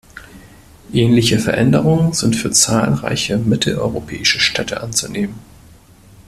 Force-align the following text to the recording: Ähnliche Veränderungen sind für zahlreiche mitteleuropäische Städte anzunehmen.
Ähnliche 0.91 1.37
Veränderungen 1.37 2.13
sind 2.13 2.35
für 2.35 2.49
zahlreiche 2.49 3.37
mitteleuropäische 3.37 4.39
Städte 4.39 4.81
anzunehmen. 4.81 5.35